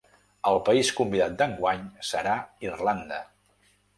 El 0.51 0.55
país 0.69 0.89
convidat 0.99 1.35
d’enguany 1.41 1.85
serà 2.11 2.35
Irlanda. 2.69 3.23